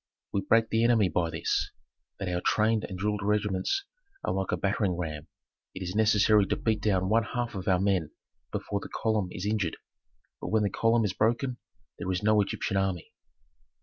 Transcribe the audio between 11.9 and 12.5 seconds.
there is no